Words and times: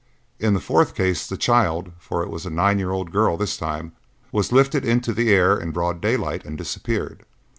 In 0.39 0.55
the 0.55 0.59
fourth 0.59 0.95
case 0.95 1.27
the 1.27 1.37
child, 1.37 1.91
for 1.99 2.23
it 2.23 2.31
was 2.31 2.43
a 2.47 2.49
nine 2.49 2.79
year 2.79 2.89
old 2.89 3.11
girl 3.11 3.37
this 3.37 3.55
time, 3.55 3.91
was 4.31 4.51
lifted 4.51 4.83
into 4.83 5.13
the 5.13 5.29
air 5.31 5.55
in 5.55 5.69
broad 5.69 6.01
daylight 6.01 6.43
and 6.43 6.57
disappeared. 6.57 7.23